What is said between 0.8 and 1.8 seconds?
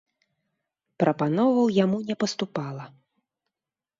Прапановаў